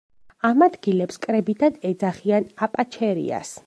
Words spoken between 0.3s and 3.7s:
ამ ადგილებს კრებითად ეძახიან აპაჩერიას.